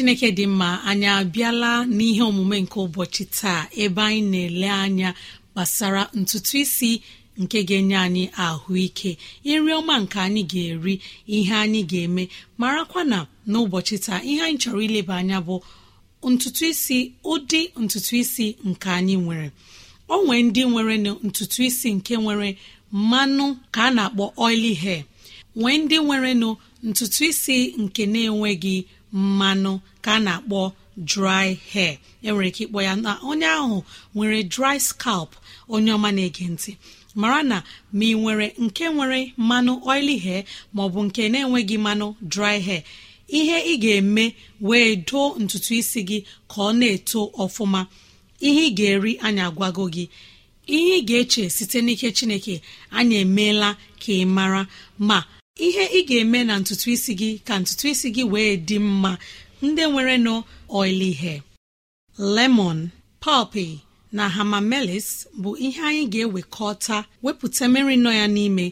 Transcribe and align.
Chineke 0.00 0.30
dị 0.36 0.46
mma 0.46 0.70
anyị 0.88 1.06
abịala 1.20 1.70
n'ihe 1.96 2.22
omume 2.30 2.56
nke 2.64 2.76
ụbọchị 2.86 3.24
taa 3.38 3.60
ebe 3.82 4.00
anyị 4.08 4.22
na-ele 4.32 4.68
anya 4.84 5.10
gbasara 5.52 6.02
ntutu 6.20 6.54
isi 6.62 6.90
nke 7.42 7.58
ga-enye 7.68 7.96
anyị 8.06 8.24
ahụike. 8.44 9.10
Nri 9.44 9.72
ọma 9.78 9.94
nke 10.02 10.18
anyị 10.26 10.42
ga-eri 10.50 10.94
ihe 11.36 11.54
anyị 11.64 11.80
ga-eme 11.90 12.22
marakwa 12.60 13.00
na 13.10 13.18
n'ụbọchị 13.50 13.96
taa 14.06 14.20
ihe 14.30 14.40
anyị 14.46 14.58
chọrọ 14.62 14.80
ileba 14.86 15.14
anya 15.20 15.38
bụ 15.46 15.56
ntutu 16.32 16.62
isi 16.72 16.98
ụdị 17.32 17.60
ntutu 17.84 18.12
isi 18.22 18.46
nke 18.68 18.88
anyị 18.98 19.14
nwere. 19.24 19.48
O 20.12 20.24
nwee 20.24 20.42
ndị 20.46 20.62
nwere 20.70 20.94
ntutu 21.28 21.58
isi 21.68 21.88
nke 21.96 22.14
nwere 22.22 22.48
mmanụ 22.98 23.46
ka 23.74 23.80
a 23.84 23.90
na-akpọ 23.96 24.24
oily 24.44 24.74
hair. 24.82 25.02
Nwee 25.58 25.76
ndị 25.82 25.96
nwere 26.06 26.30
ntutu 26.88 27.20
isi 27.30 27.56
nke 27.82 28.02
na-enweghị 28.12 28.76
mmanụ 29.12 29.80
ka 30.04 30.12
a 30.14 30.20
na-akpọ 30.20 30.72
dry 30.96 31.54
hair. 31.72 31.98
Enwere 32.22 32.48
ike 32.48 32.64
ịkpọ 32.66 32.82
ya 32.82 32.96
na 32.96 33.18
onye 33.22 33.46
ahụ 33.46 33.82
nwere 34.14 34.42
dry 34.54 34.78
scalp 34.88 35.30
onye 35.68 35.92
ọma 35.96 36.10
na-ege 36.12 36.44
ntị. 36.54 36.76
Mara 37.14 37.42
na 37.42 37.62
ma 37.92 38.04
ị 38.04 38.14
nwere 38.20 38.46
nke 38.64 38.84
nwere 38.94 39.32
mmanụ 39.38 39.72
oily 39.90 40.16
hair 40.24 40.44
maọbụ 40.74 40.98
nke 41.06 41.22
na-enweghị 41.32 41.76
mmanụ 41.78 42.06
dry 42.32 42.60
hair 42.66 42.82
ihe 43.28 43.56
ị 43.72 43.76
ga-eme 43.82 44.24
wee 44.60 44.96
doo 45.08 45.28
ntutu 45.42 45.74
isi 45.80 46.00
gị 46.08 46.18
ka 46.50 46.56
ọ 46.62 46.72
na-eto 46.78 47.20
ọfụma. 47.42 47.80
Ihe 48.40 48.62
ị 48.68 48.74
ga-eri 48.78 49.12
anyị 49.26 49.40
agwago 49.48 49.84
gị. 49.94 50.04
Ihe 50.66 50.94
ị 51.00 51.04
ga-eche 51.08 51.50
site 51.50 51.78
n'ike 51.86 52.08
chineke 52.16 52.54
anyị 52.98 53.16
emeela 53.24 53.68
ka 54.02 54.12
ị 54.12 54.24
mara. 54.26 54.62
Ma 54.98 55.18
ihe 55.66 55.84
ị 55.98 56.00
ga-eme 56.08 56.40
na 56.48 56.54
ntutu 56.60 56.86
isi 56.94 57.12
gị 57.20 57.30
ka 57.46 57.54
ntutu 57.62 57.84
isi 57.92 58.08
gị 58.16 58.24
wee 58.32 58.52
dị 58.68 58.76
mma. 58.88 59.12
Ndị 59.62 59.82
nwere 59.92 60.16
nọ 60.26 60.34
oily 60.78 61.10
hair. 61.20 61.40
Lemon 62.34 62.78
pọpị 63.22 63.66
na 64.16 64.24
hamamelis 64.34 65.08
bụ 65.40 65.50
ihe 65.66 65.80
anyị 65.88 66.04
ga-ewekọta. 66.12 66.96
Wepụta 67.24 67.64
mmiri 67.68 67.96
nọ 68.04 68.10
ya 68.20 68.26
n'ime 68.34 68.66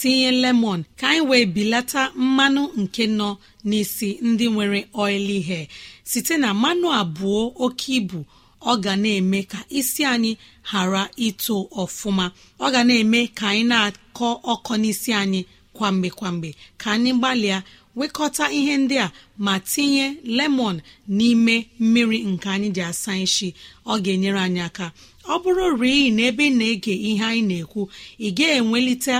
tinye 0.00 0.30
lemon 0.42 0.80
ka 0.98 1.06
anyị 1.10 1.22
wee 1.30 1.46
bilata 1.54 2.02
mmanụ 2.22 2.62
nke 2.80 3.04
nọ 3.18 3.28
n'isi 3.68 4.08
ndị 4.28 4.46
nwere 4.54 4.80
oily 5.02 5.38
hair. 5.48 5.66
Site 6.10 6.34
na 6.42 6.48
mmanụ 6.54 6.86
abụọ 7.00 7.42
oke 7.64 7.88
ibu 7.98 8.18
ọ 8.60 8.72
ga 8.84 8.92
na-eme 9.02 9.40
ka 9.52 9.58
isi 9.78 10.02
anyị 10.12 10.32
ghara 10.70 11.02
ito 11.26 11.56
ọfụma. 11.82 12.26
Ọ 12.64 12.66
ga 12.72 12.80
na-eme 12.88 13.20
ka 13.38 13.44
anyị 13.50 13.64
na-akọ 13.70 14.28
ọkọ 14.52 14.72
n'isi 14.82 15.10
anyị 15.22 15.40
kwa 15.76 15.88
mgbe 15.92 16.08
kwa 16.18 16.28
mgbe 16.34 16.50
ka 16.80 16.86
anyị 16.94 17.12
gbalịa 17.18 17.58
wekọta 17.98 18.44
ihe 18.58 18.74
ndị 18.82 18.96
a 19.04 19.08
ma 19.44 19.54
tinye 19.70 20.06
lemon 20.36 20.76
n'ime 21.16 21.56
mmiri 21.82 22.18
nke 22.32 22.48
anyị 22.54 22.68
ji 22.76 22.82
asa 22.90 23.12
isi 23.24 23.48
ọ 23.86 24.00
ga-enyere 24.02 24.40
anyị 24.46 24.60
aka 24.68 24.86
ọ 25.32 25.34
bụrụ 25.42 25.66
rii 25.80 26.10
na 26.16 26.22
ebe 26.30 26.44
ị 26.50 26.52
na-ege 26.58 26.92
ihe 27.08 27.24
anyị 27.24 27.42
na-ekwu 27.48 27.82
ị 28.20 28.28
ga-enwelite 28.36 29.14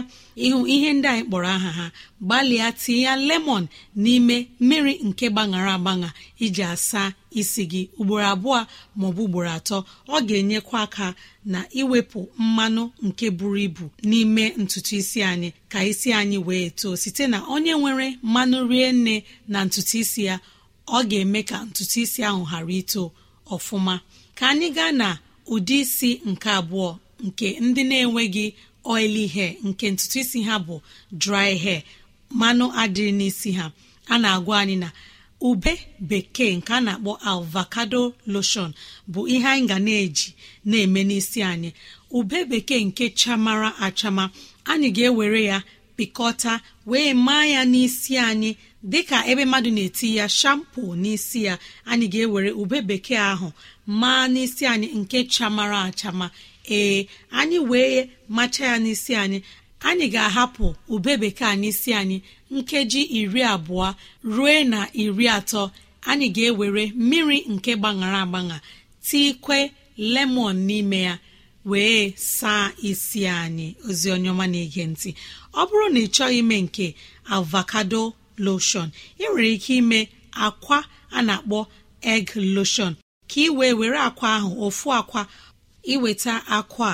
ịhụ 0.46 0.58
ihe 0.74 0.88
ndị 0.96 1.06
anyị 1.12 1.22
kpọrọ 1.28 1.48
aha 1.56 1.70
ha. 1.78 1.86
Gbalịa 2.26 2.68
tinye 2.80 3.12
lemon 3.28 3.64
n'ime 4.02 4.36
mmiri 4.60 4.92
nke 5.08 5.26
gbaṅara 5.32 5.72
agbaṅa 5.78 6.08
iji 6.44 6.62
asa 6.72 7.02
isi 7.40 7.62
gị. 7.70 7.82
Ugboro 8.00 8.24
abụọ 8.32 8.58
maọbụ 8.98 9.20
ugboro 9.26 9.50
atọ 9.58 9.76
ọ 10.08 10.16
ga-enyekwa 10.28 10.78
aka 10.86 11.06
na 11.52 11.60
iwepụ 11.80 12.20
mmanụ 12.42 12.82
nke 13.06 13.26
buru 13.38 13.56
ibu 13.66 13.84
n'ime 14.08 14.44
ntutu 14.60 14.92
isi 15.00 15.18
anyị 15.30 15.48
ka 15.72 15.78
isi 15.90 16.08
anyị 16.20 16.38
wee 16.46 16.70
too. 16.78 16.96
Site 17.02 17.24
na 17.32 17.38
onye 17.54 17.72
nwere 17.80 18.06
mmanụ 18.22 18.58
rie 18.70 18.88
nne 18.92 19.14
na 19.48 19.58
ntutu 19.66 19.94
isi 20.02 20.20
ya 20.28 20.36
ọ 20.86 20.98
ga-eme 21.08 21.40
ka 21.50 21.56
ntutu 21.68 21.96
isi 22.04 22.20
ahụ 22.28 22.42
ghara 22.50 22.72
ito 22.80 23.02
ọfụma. 23.54 23.94
Ka 24.38 24.44
anyị 24.52 24.68
gaa 24.76 24.92
na 25.00 25.08
ụdị 25.52 25.76
isi 25.80 26.20
nke 26.30 26.48
abụọ 26.58 26.88
nke 27.26 27.46
ndị 27.60 27.82
na-enweghị 27.90 28.44
oily 28.92 29.26
hair 29.34 29.52
nke 29.64 29.90
ntutu 29.90 30.18
isi 30.22 30.38
ha 30.42 30.54
bụ 30.66 30.80
dry 31.22 31.58
hair 31.64 31.82
mmanụ 32.30 32.66
adịrị 32.82 33.12
n'isi 33.18 33.50
ha. 33.58 33.66
A 34.06 34.18
na-agwa 34.18 34.54
anyị 34.60 34.76
na 34.82 34.88
ube 35.40 35.72
bekee 36.08 36.52
nke 36.56 36.72
a 36.72 36.80
na-akpọ 36.80 37.12
avocado 37.30 38.00
lotion 38.26 38.70
bụ 39.12 39.20
ihe 39.34 39.46
anyị 39.52 39.66
ga 39.70 39.78
na-eji 39.86 40.28
na-eme 40.64 41.00
n'isi 41.04 41.40
anyị. 41.42 41.70
Ube 42.10 42.38
bekee 42.50 42.80
nke 42.84 43.04
chamara 43.20 43.70
achama 43.86 44.24
anyị 44.64 44.88
ga-ewere 44.96 45.42
ya 45.50 45.62
pịkọta 45.96 46.60
wee 46.86 47.14
maa 47.14 47.44
ya 47.54 47.64
n'isi 47.64 48.14
anyị. 48.18 48.56
Dịka 48.92 49.18
ebe 49.30 49.44
mmadụ 49.44 49.70
na-eti 49.70 50.16
ya 50.16 50.28
shampo 50.28 50.82
n'isi 51.02 51.44
ya 51.44 51.54
anyị 51.90 52.06
ga-ewere 52.12 52.50
ube 52.62 52.78
bekee 52.88 53.16
ahụ 53.32 53.48
maa 53.86 54.28
n'isi 54.28 54.64
anyị 54.66 54.88
nke 55.00 55.18
chamara 55.24 55.82
achama. 55.88 56.30
Ee 56.70 57.06
anyị 57.30 57.58
wee 57.70 58.08
macha 58.28 58.66
ya 58.66 58.78
n'isi 58.78 59.12
anyị. 59.14 59.42
Anyị 59.80 60.06
ga-ahapụ 60.14 60.66
ube 60.88 61.12
bekee 61.16 61.54
n'isi 61.56 61.90
anyị 62.00 62.18
nkeji 62.50 63.02
iri 63.18 63.42
abụọ 63.54 63.94
ruo 64.24 64.64
na 64.64 64.88
iri 65.02 65.26
atọ. 65.28 65.70
Anyị 66.10 66.26
ga-ewere 66.36 66.84
mmiri 66.96 67.38
nke 67.52 67.72
gbaṅara 67.80 68.18
agbaṅa 68.24 68.56
tikwe 69.06 69.58
lemon 69.96 70.56
n'ime 70.66 71.00
ya 71.08 71.14
wee 71.64 72.12
saa 72.16 72.72
isi 72.90 73.20
anyị. 73.26 73.68
Ozi 73.88 74.08
ọma 74.14 74.46
na-ege 74.52 74.84
ntị. 74.92 75.10
Ọ 75.52 75.62
bụrụ 75.68 75.86
na 75.94 76.00
ị 76.00 76.06
chọghị 76.14 76.38
ime 76.42 76.56
nke 76.66 76.86
avocado 77.34 78.02
lotion 78.46 78.88
ị 79.18 79.24
nwere 79.30 79.48
ike 79.56 79.72
ime 79.80 80.00
akwa 80.32 80.78
a 81.10 81.22
na-akpọ 81.22 81.58
egg 82.02 82.28
lotion. 82.56 82.92
Ka 83.30 83.40
ị 83.40 83.48
wee 83.58 83.72
were 83.80 83.98
akwa 84.08 84.28
ahụ 84.38 84.50
ofu 84.66 84.88
akwa 84.98 85.22
iweta 85.92 86.34
akwa 86.58 86.90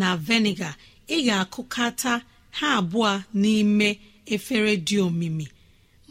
na 0.00 0.08
vinegar 0.26 0.74
ị 1.08 1.16
ga-akụkata 1.26 2.12
ha 2.58 2.66
abụọ 2.78 3.10
n'ime 3.40 3.88
efere 4.34 4.72
dị 4.86 4.96
omimi. 5.06 5.46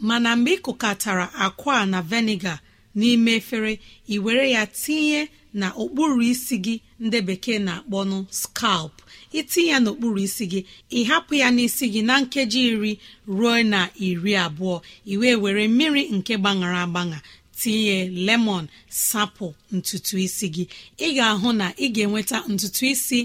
Mana 0.06 0.30
mgbe 0.36 0.50
ị 0.56 0.60
kụkatara 0.64 1.26
akwa 1.44 1.74
na 1.92 1.98
vinegar 2.10 2.58
n'ime 2.98 3.30
efere 3.40 3.72
ị 4.08 4.16
were 4.24 4.44
ya 4.56 4.66
tinye 4.66 5.20
na 5.60 5.66
okpuru 5.82 6.22
isi 6.32 6.56
gị 6.64 6.74
ndị 7.04 7.18
bekee 7.26 7.58
na-akpọnụ 7.66 8.16
scalp. 8.40 8.92
Itinye 9.38 9.70
ya 9.72 9.78
n'okpuru 9.82 10.18
isi 10.26 10.44
gị 10.52 10.60
ịhapụ 10.98 11.32
ya 11.42 11.48
n'isi 11.56 11.84
gị 11.92 12.00
na 12.08 12.14
nkeji 12.22 12.60
iri 12.70 12.92
ruo 13.36 13.54
na 13.72 13.80
iri 14.06 14.32
abụọ 14.44 14.76
iwe 15.12 15.30
were 15.42 15.64
mmiri 15.68 16.02
nke 16.16 16.32
gbaṅara 16.42 16.78
agbaṅa 16.86 17.18
tinye 17.60 17.96
lemon 18.26 18.64
sapụ 19.08 19.46
ntutu 19.76 20.14
isi 20.26 20.46
gị. 20.54 20.64
Ị 20.98 21.08
ga-ahụ 21.16 21.48
na 21.60 21.66
ị 21.84 21.86
ga-enweta 21.94 22.38
ntutu 22.52 22.82
isi 22.92 23.20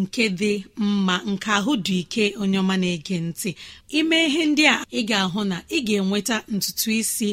nke 0.00 0.24
dị 0.40 0.52
mma 0.76 1.16
nke 1.30 1.48
ahụ 1.58 1.72
dị 1.86 1.96
ike 2.02 2.24
onye 2.40 2.58
ọma 2.62 2.74
na-ege 2.82 3.16
ntị. 3.28 3.50
Ime 3.98 4.16
ihe 4.28 4.42
ndị 4.50 4.64
a 4.74 4.76
ị 4.98 5.00
ga-ahụ 5.10 5.40
na 5.50 5.56
ị 5.68 5.78
ga-enweta 5.86 6.36
ntutu 6.54 6.88
isi 7.00 7.28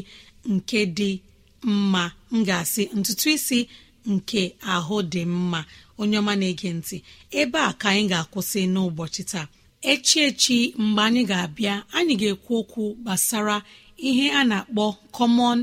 nke 0.54 0.80
dị 0.98 1.10
mma. 1.64 2.04
M 2.34 2.44
ga-asị 2.48 2.84
ntutu 3.00 3.28
isi 3.36 3.60
nke 4.14 4.42
ahụ 4.74 4.96
dị 5.12 5.22
mma 5.26 5.60
onye 6.02 6.18
ọma 6.22 6.34
na-ege 6.40 6.70
ntị. 6.80 6.98
Ebe 7.40 7.60
a 7.60 7.72
ka 7.80 7.88
anyị 7.92 8.06
ga-akwụsị 8.12 8.62
n'ụbọchị 8.74 9.24
taa. 9.32 9.46
Echi 9.92 10.18
echi 10.28 10.58
mgbe 10.84 11.02
anyị 11.08 11.22
ga-abịa 11.30 11.74
anyị 11.98 12.14
ga-ekwu 12.22 12.54
okwu 12.62 12.84
gbasara 13.04 13.58
ihe 14.08 14.26
a 14.32 14.42
na-akpọ 14.50 14.86
common 15.18 15.58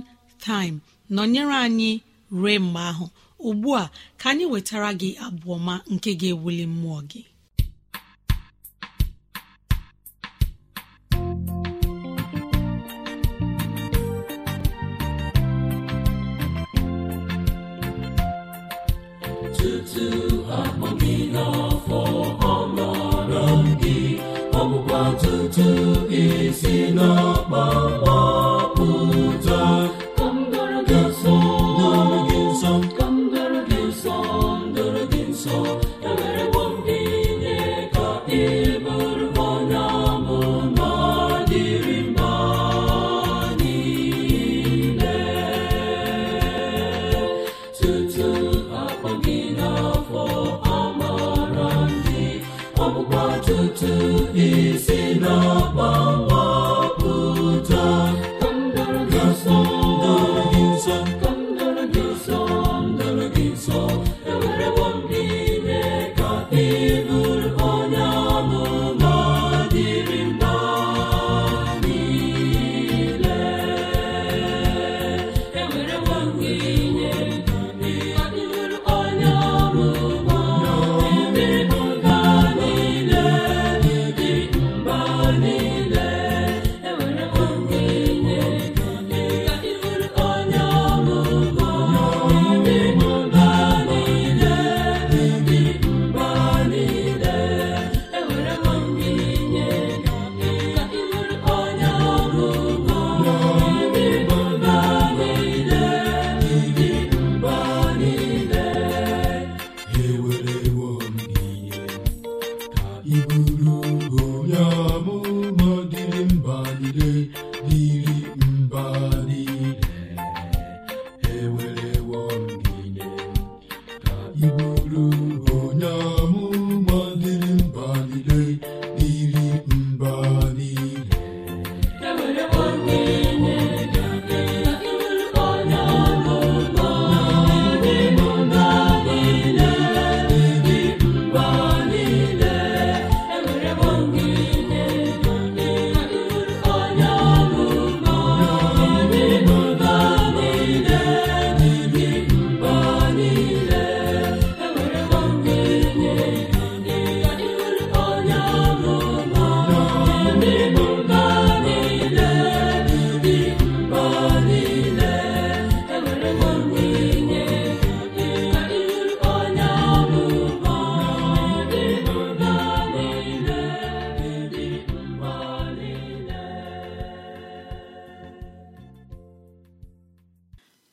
time 0.46 0.76
nọnyere 1.14 1.54
anyị 1.66 1.90
ruo 2.38 2.54
mgbe 2.64 2.80
ahụ. 2.90 3.06
Ugbu 3.48 3.68
a 3.82 3.90
ka 4.20 4.26
anyị 4.32 4.44
wetara 4.52 4.90
gị 5.00 5.08
abụọma 5.26 5.74
nke 5.92 6.10
ga-ewuli 6.20 6.64
mmụọ 6.72 6.98
gị. 7.10 7.20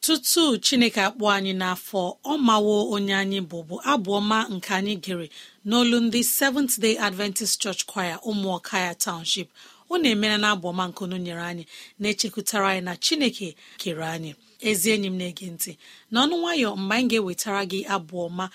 Tutu 0.05 0.57
chineke 0.65 1.01
akpọ 1.07 1.25
anyị 1.37 1.53
n'afọ 1.61 2.01
ọ 2.31 2.33
mawo 2.47 2.75
onye 2.95 3.13
anyị 3.21 3.39
bụ 3.49 3.57
bụ 3.67 3.75
abụọma 3.91 4.37
nke 4.53 4.69
anyị 4.79 4.93
gere 5.03 5.27
n'olu 5.67 5.97
ndị 6.05 6.19
seventh 6.37 6.75
day 6.83 6.95
adventist 7.07 7.55
church 7.61 7.81
choir 7.91 8.17
ụmụọka 8.29 8.75
ya 8.87 8.93
township. 9.05 9.47
Unu 9.89 10.07
emela 10.13 10.37
na 10.37 10.47
abụ 10.53 10.65
ọma 10.71 10.83
nkunu 10.89 11.17
nyere 11.25 11.41
anyị 11.51 11.63
na-echekwutara 11.99 12.67
anyị 12.71 12.81
na 12.87 12.93
chineke 13.03 13.47
kere 13.81 14.05
anyị. 14.15 14.31
Ezi 14.69 14.87
enyi 14.93 15.07
m 15.07 15.17
na-ege 15.19 15.47
ntị 15.55 15.71
n'ọnụ 16.13 16.35
nwayọ 16.41 16.69
mgbe 16.81 16.95
anyị 16.95 17.07
ga-ewetara 17.11 17.61
gị 17.71 17.79
abụ 17.95 18.15
ọma 18.27 18.45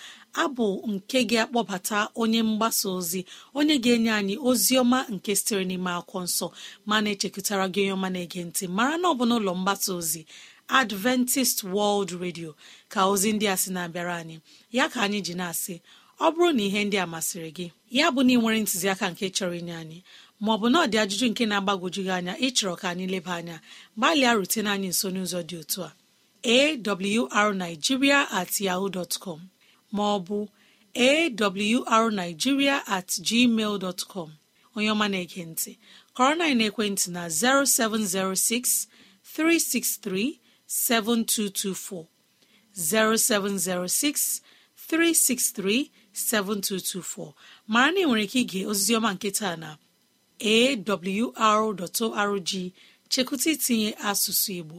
abụ 0.42 0.66
nke 0.92 1.18
ga-akpọbata 1.30 1.98
onye 2.20 2.40
mgbasa 2.48 2.86
ozi 2.96 3.20
onye 3.58 3.74
ga-enye 3.84 4.12
anyị 4.18 4.34
ozi 4.48 4.72
ọma 4.82 4.98
nke 5.14 5.30
sitere 5.38 5.64
n'ime 5.68 5.90
akwụkwọ 5.98 6.20
nsọ 6.28 6.46
ma 6.88 6.96
na-echekwutara 7.02 7.64
gị 7.72 7.80
onye 7.82 7.92
ọma 7.96 8.08
na-ege 8.14 8.40
ntị. 8.48 8.64
Mara 8.76 8.94
na 9.00 9.06
ọ 9.08 9.14
bụ 9.18 9.24
n'ụlọ 9.28 9.52
mgbasa 9.60 9.90
ozi 10.00 10.22
adventist 10.68 11.58
world 11.64 12.10
radio 12.22 12.50
ka 12.92 13.00
ozi 13.12 13.32
ndị 13.32 13.46
a 13.52 13.56
sị 13.62 13.70
na-abịara 13.74 14.14
anyị. 14.22 14.36
Ya 14.76 14.84
ka 14.92 14.98
anyị 15.06 15.20
ji 15.26 15.34
na-asị 15.40 15.74
ọ 16.20 16.26
bụrụ 16.34 16.48
na 16.56 16.62
ihe 16.68 16.80
ndị 16.84 16.96
a 17.02 17.06
masịrị 17.12 17.50
gị 17.56 17.66
ya 17.98 18.06
bụ 18.14 18.20
na 18.26 18.32
ị 18.34 18.38
nwere 18.40 18.58
ntụziaka 18.62 19.06
nke 19.12 19.26
chọrọ 19.36 19.54
inye 19.60 19.74
anyị 19.82 19.98
maọbụ 20.44 20.66
na 20.72 20.78
ọ 20.84 20.86
dị 20.92 20.96
ajụjụ 21.02 21.26
nke 21.30 21.44
na-agbagwoju 21.50 22.00
gị 22.06 22.12
anya 22.18 22.34
ịchọrọ 22.46 22.74
ka 22.80 22.86
anyị 22.92 23.06
leba 23.12 23.32
anya 23.40 23.56
gbalịa 23.96 24.32
rutene 24.38 24.70
anyị 24.74 24.88
nso 24.92 25.06
n'ụzọ 25.14 25.40
dị 25.48 25.56
otu 25.62 25.80
a. 25.88 25.90
Awrnigeria 27.38 28.20
at 28.40 28.52
yahoo 28.66 28.88
dot 28.96 29.12
com 29.24 29.40
maọbụ 29.96 30.36
awrnigeria 30.94 32.76
at 32.96 33.08
gmail 33.26 33.74
dot 33.84 34.00
com. 34.12 34.30
Onye 34.76 34.90
ọma 34.94 35.06
na-ege 35.12 35.42
kọrọ 36.16 36.32
na 36.38 36.44
ekwentị 36.68 37.06
na 37.16 37.22
0706 37.28 38.86
363 39.24 40.38
7224 40.68 42.06
0706 42.76 44.42
363 44.76 45.90
7224 46.14 47.32
mara 47.66 47.92
na 47.92 48.00
ị 48.00 48.04
nwere 48.06 48.24
ike 48.26 48.38
ige 48.44 48.60
oziziọma 48.70 49.10
nke 49.14 49.30
taa 49.38 49.56
na 49.62 49.70
awr.org 50.52 52.50
chekwụta 53.10 53.48
itinye 53.54 53.90
asụsụ 54.08 54.50
Igbo. 54.60 54.78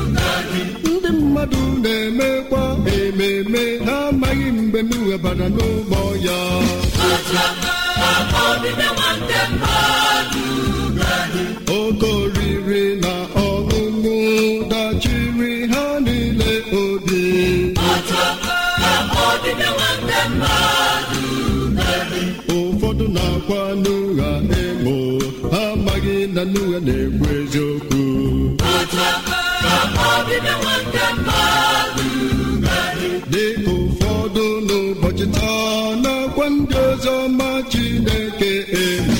na-emekwa 2.21 2.63
ememe. 2.95 3.63
Ha 3.85 3.95
amaghị 4.09 4.47
mgbe 4.57 4.79
m 4.89 4.91
webara 5.07 5.47
n'ụgbọ 5.55 5.99
ya. 6.25 6.39
Oke 11.77 12.07
oriri 12.21 12.83
na 13.03 13.13
ọṅụṅụ 13.47 14.15
dachiri 14.71 15.53
ha 15.71 15.83
niile 16.05 16.51
obi. 16.81 17.21
Ụfọdụ 22.57 23.05
na-akwa 23.15 23.61
n'ụgha 23.83 24.31
emo. 24.61 24.95
Ha 25.53 25.61
amaghị 25.73 26.15
na 26.35 26.41
n'ụgha 26.51 26.79
na-ekwu 26.87 27.25
eziokwu. 27.37 28.01
Ọzọ 37.01 37.15
ma 37.37 37.49
Chineke 37.71 38.51
emo 38.81 39.15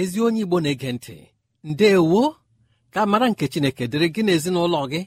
ezi 0.00 0.20
onye 0.20 0.40
igbo 0.44 0.56
na-ege 0.60 0.92
ntị 0.92 1.16
ndeewo 1.64 2.22
ka 2.94 3.00
mara 3.06 3.26
nke 3.30 3.44
chineke 3.52 3.84
dịrị 3.90 4.08
gị 4.14 4.22
na 4.24 4.32
ezinụlọ 4.36 4.80
gị. 4.92 5.00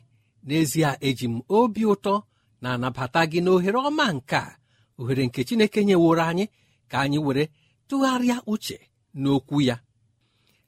N'ezie 0.47 0.89
eji 1.07 1.25
m 1.27 1.41
obi 1.57 1.81
ụtọ 1.93 2.13
na-anabata 2.61 3.21
gị 3.31 3.39
n'ohere 3.43 3.79
ọma 3.89 4.05
nke 4.13 4.35
a. 4.35 4.57
Ohere 4.99 5.23
nke 5.27 5.43
chineke 5.47 5.79
nyeworo 5.85 6.23
anyị 6.29 6.45
ka 6.89 6.97
anyị 7.03 7.17
were 7.25 7.43
tụgharịa 7.87 8.37
uche 8.45 8.77
n'okwu 9.21 9.57
ya. 9.61 9.75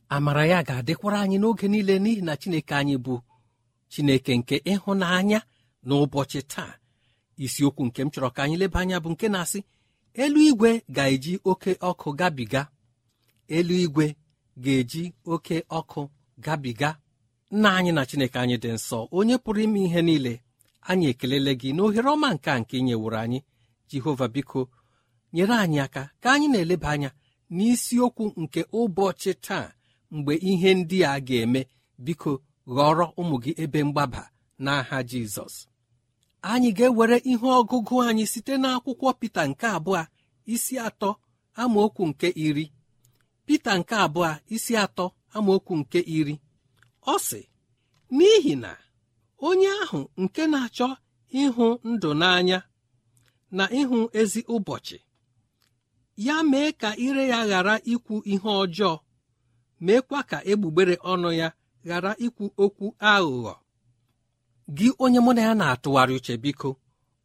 Amara 0.09 0.43
ya 0.51 0.59
ga-adịkwara 0.67 1.17
anyị 1.23 1.37
n'oge 1.39 1.67
niile 1.67 1.95
n'ihi 2.03 2.21
na 2.27 2.33
chineke 2.41 2.73
anyị 2.75 2.95
bụ 3.05 3.15
chineke 3.91 4.31
nke 4.37 4.55
ịhụnanya 4.71 5.39
n'ụbọchị 5.87 6.41
taa. 6.51 6.73
Isiokwu 7.43 7.85
nke 7.85 8.01
m 8.05 8.09
chọrọ 8.13 8.29
ka 8.35 8.43
anyị 8.43 8.57
leba 8.61 8.79
anya 8.79 8.97
bụ 9.03 9.09
nke 9.13 9.27
na-asị 9.33 9.59
eluigwe 10.13 10.71
ga-eji 10.95 11.33
oke 11.51 11.71
ọkụ 11.89 12.09
gabiga. 12.19 12.61
Eluigwe 13.47 14.05
ga-eji 14.63 15.03
oke 15.33 15.57
ọkụ 15.79 16.01
gabiga. 16.45 16.89
Nna 17.55 17.69
anyị 17.77 17.91
na 17.93 18.03
chineke 18.09 18.37
anyị 18.39 18.57
dị 18.63 18.69
nsọ 18.77 18.97
onye 19.17 19.35
pụrụ 19.43 19.59
ime 19.65 19.79
ihe 19.87 20.01
niile 20.07 20.33
anyị 20.89 21.05
ekelele 21.11 21.51
gị 21.61 21.69
n'ohere 21.75 22.09
ọma 22.15 22.27
nke 22.35 22.49
a 22.55 22.59
nke 22.61 22.75
inyeworo 22.79 23.17
anyị. 23.25 23.39
Jehova 23.89 24.27
biko 24.35 24.61
nyere 25.33 25.55
anyị 25.63 25.79
aka 25.85 26.03
ka 26.21 26.27
anyị 26.33 26.47
na-eleba 26.51 26.89
anya 26.93 27.09
n'isiokwu 27.55 28.25
nke 28.41 28.61
ụbọchị 28.79 29.31
taa 29.45 29.67
mgbe 30.15 30.33
ihe 30.49 30.69
ndị 30.79 30.97
a 31.11 31.19
ga-eme. 31.27 31.61
Biko 32.05 32.31
ghọrọ 32.75 33.05
ụmụ 33.19 33.35
gị 33.43 33.51
ebe 33.63 33.79
mgbaba 33.87 34.21
n'aha 34.63 34.97
jizọs. 35.09 35.55
Anyị 36.51 36.69
ga-ewere 36.77 37.17
ihe 37.31 37.47
ọgụgụ 37.59 37.95
anyị 38.07 38.25
site 38.31 38.53
n'akwụkwọ 38.63 39.09
Pita 39.19 39.41
nke 39.49 39.65
abụọ 39.77 40.01
isi 40.53 40.75
atọ 40.87 41.09
amaokwu 41.61 42.03
nke 42.09 42.27
iri. 42.45 42.65
Pita 43.45 43.71
nke 43.79 43.95
abụọ 44.05 44.29
isi 44.55 44.73
atọ 44.83 45.05
amaokwu 45.35 45.73
nke 45.81 45.99
iri. 46.17 46.35
Ọ 47.13 47.15
sị 47.27 47.41
n'ihi 48.17 48.53
na 48.63 48.71
onye 49.47 49.69
ahụ 49.83 49.99
nke 50.21 50.43
na-achọ 50.51 50.87
ịhụ 51.41 51.65
ndụ 51.89 52.09
n'anya 52.21 52.59
na 53.57 53.63
ịhụ 53.79 53.97
ezi 54.19 54.41
ụbọchị 54.55 54.97
ya 56.25 56.35
mee 56.51 56.69
ka 56.81 56.89
ire 57.05 57.23
ya 57.31 57.39
ghara 57.49 57.75
ikwu 57.93 58.15
ihe 58.33 58.49
ọjọọ 58.63 58.93
meekwa 59.85 60.19
ka 60.29 60.37
egbugbere 60.51 60.95
ọnụ 61.11 61.29
ya 61.41 61.47
ghara 61.87 62.11
ikwu 62.25 62.45
okwu 62.63 62.85
aghụghọ. 63.11 63.53
Gị 64.77 64.87
onye 65.03 65.19
mụ 65.25 65.31
na 65.35 65.41
ya 65.47 65.53
na-atụgharị 65.59 66.13
uche 66.19 66.33
biko 66.43 66.69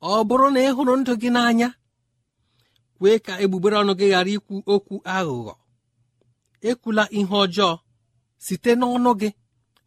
ọ 0.03 0.25
bụrụ 0.29 0.47
na 0.55 0.61
ị 0.69 0.71
hụrụ 0.77 0.93
ndụ 1.01 1.13
gị 1.21 1.29
n'anya 1.35 1.69
kwee 2.99 3.19
ka 3.27 3.33
egbugbere 3.43 3.77
ọnụ 3.83 3.93
gị 3.99 4.07
ghara 4.13 4.31
ikwu 4.37 4.55
okwu 4.75 4.95
aghụghọ. 5.17 5.55
Ekwula 6.69 7.05
ihe 7.19 7.35
ọjọọ 7.45 7.71
site 8.45 8.71
n'ọnụ 8.81 9.11
gị. 9.21 9.29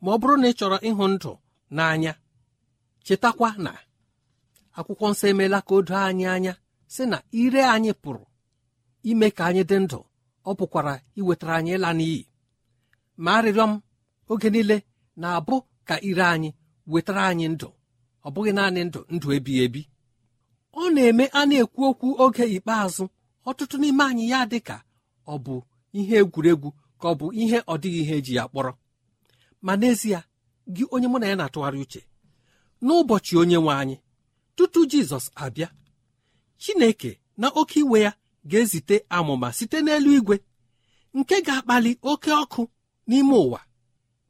Ma 0.04 0.10
ọ 0.16 0.18
bụrụ 0.22 0.36
na 0.42 0.48
ị 0.52 0.54
chọrọ 0.60 0.78
ịhụ 0.90 1.06
ndụ 1.14 1.32
n'anya 1.76 2.14
chetakwa 3.06 3.50
na 3.66 3.72
akwụkwọ 4.78 5.06
nsọ 5.12 5.26
emeela 5.32 5.60
ka 5.68 5.72
o 5.78 5.82
doo 5.88 6.02
anyị 6.10 6.26
anya 6.36 6.54
sị 6.94 7.04
na 7.12 7.18
ire 7.42 7.62
anyị 7.76 7.92
pụrụ 8.04 8.24
ime 9.10 9.28
ka 9.38 9.44
anyị 9.50 9.64
dị 9.70 9.78
ndụ. 9.84 10.00
Ọ 10.50 10.52
pụkwara 10.60 10.94
iwetara 11.20 11.54
anyị 11.60 11.72
ịla 11.78 11.90
n'iyi. 11.98 12.22
Ma 13.24 13.32
arịrịọ 13.38 13.66
m 13.72 13.74
oge 14.32 14.50
niile 14.54 14.78
na-abụ 15.22 15.56
ka 15.88 15.96
ire 16.10 16.24
anyị 16.34 16.50
wetara 16.92 17.24
anyị 17.32 17.46
ndụ. 17.54 17.68
Ọ 18.26 18.28
bụghị 18.34 18.52
naanị 18.58 18.82
ndụ 18.88 19.00
ndụ 19.16 19.28
ebighị 19.38 19.62
ebi. 19.66 19.82
Ọ 20.82 20.84
na-eme 20.96 21.26
a 21.40 21.42
na-ekwu 21.50 21.82
okwu 21.90 22.08
oge 22.24 22.44
ikpeazụ. 22.56 23.04
Ọtụtụ 23.50 23.76
n'ime 23.82 24.04
anyị 24.10 24.26
ya 24.32 24.40
dị 24.52 24.60
ka 24.68 24.76
ọ 25.34 25.36
bụ 25.46 25.56
ihe 26.00 26.16
egwuregwu 26.22 26.70
ka 27.00 27.06
ọ 27.12 27.14
bụ 27.20 27.26
ihe 27.42 27.58
ọ 27.72 27.74
dịghị 27.82 28.00
ihe 28.04 28.16
eji 28.20 28.34
ya 28.38 28.44
kpọrọ. 28.50 28.72
Ma 29.66 29.74
n'ezie 29.80 30.20
gị 30.76 30.84
onye 30.94 31.08
mụ 31.12 31.18
na 31.20 31.28
ya 31.32 31.36
na-atụgharị 31.40 31.80
uche 31.86 32.02
n'ụbọchị 32.86 33.34
onye 33.42 33.58
nwe 33.62 33.74
anyị 33.82 33.96
tutu 34.56 34.80
jizọs 34.92 35.26
abịa 35.44 35.70
chineke 36.62 37.12
na 37.42 37.48
oke 37.60 37.78
iwe 37.84 37.98
ya 38.06 38.12
ga-ezite 38.50 38.96
amụma 39.16 39.48
site 39.58 39.78
n'elu 39.86 40.12
igwe 40.20 40.36
nke 41.18 41.36
ga-akpali 41.46 41.92
oke 42.12 42.32
ọkụ 42.44 42.62
n'ime 43.08 43.36
ụwa. 43.46 43.60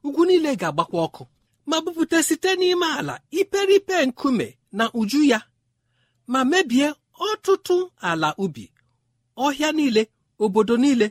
Ugwu 0.06 0.22
niile 0.28 0.52
ga-agbakwa 0.62 1.00
ọkụ 1.08 1.24
ma 1.70 1.76
bupụta 1.84 2.18
site 2.28 2.50
n'ime 2.60 2.86
ala 3.00 3.16
iperipe 3.40 3.96
nkume 4.08 4.48
na 4.78 4.84
uju 5.00 5.22
ya 5.32 5.40
ma 6.32 6.40
mebie 6.52 6.88
ọtụtụ 7.30 7.76
ala 8.10 8.30
ubi 8.44 8.66
ọhịa 9.46 9.70
niile 9.78 10.04
obodo 10.44 10.76
niile 10.84 11.08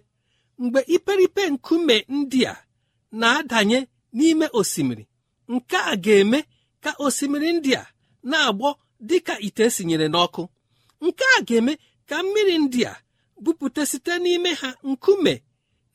mgbe 0.61 0.81
iperipe 0.95 1.43
nkume 1.55 1.97
ndị 2.17 2.41
a 2.53 2.55
na-adanye 3.21 3.79
n'ime 4.17 4.47
osimiri. 4.59 5.05
Nke 5.53 5.77
a 5.77 5.95
ga-eme 6.05 6.39
ka 6.83 6.91
osimiri 7.05 7.49
ndị 7.57 7.73
a 7.77 7.85
na-agbọ 8.31 8.69
dịka 9.09 9.35
ite 9.47 9.63
esinyere 9.69 10.07
n'ọkụ. 10.13 10.43
Nke 11.05 11.25
a 11.39 11.43
ga-eme 11.49 11.73
ka 12.09 12.17
mmiri 12.25 12.55
ndị 12.65 12.81
a 12.87 12.95
bupụta 13.43 13.83
site 13.91 14.13
n'ime 14.23 14.51
ha 14.61 14.71
nkume 14.91 15.35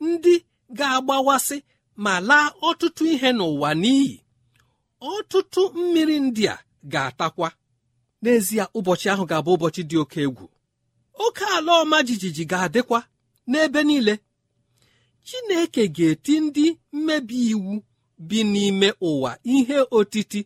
ndị 0.07 0.33
ga-agbawasị 0.77 1.57
ma 2.03 2.13
laa 2.29 2.47
ọtụtụ 2.69 3.03
ihe 3.13 3.29
n'ụwa 3.37 3.69
n'iyi. 3.81 4.15
Ọtụtụ 5.13 5.61
mmiri 5.77 6.15
ndị 6.25 6.43
a 6.53 6.55
ga-atakwa. 6.91 7.49
N'ezie 8.23 8.63
ụbọchị 8.77 9.07
ahụ 9.13 9.23
ga-abụ 9.29 9.49
ụbọchị 9.55 9.81
dị 9.89 9.97
oke 10.03 10.19
egwu. 10.27 10.45
Oke 11.25 11.43
ala 11.55 11.71
ọma 11.81 11.97
jijiji 12.07 12.43
ga-adịkwa 12.51 12.99
n'ebe 13.51 13.79
niile. 13.87 14.13
Chineke 15.27 15.83
ga-eti 15.95 16.33
ndị 16.45 16.65
mmebi 16.95 17.37
iwu 17.51 17.73
bi 18.17 18.43
n'ime 18.43 18.89
ụwa 19.09 19.31
ihe 19.43 19.77
otiti 19.97 20.39